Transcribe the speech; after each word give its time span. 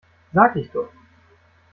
Sag 0.33 0.55
ich 0.57 0.71
doch! 0.71 0.89